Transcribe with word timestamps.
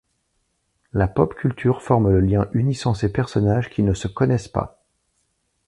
La 0.93 1.07
pop 1.07 1.35
culture 1.35 1.83
forme 1.83 2.09
le 2.09 2.21
lien 2.21 2.47
unissant 2.53 2.95
ces 2.95 3.11
personnages 3.13 3.69
qui 3.69 3.83
ne 3.83 3.93
se 3.93 4.07
connaissent 4.07 4.47
pas. 4.47 4.83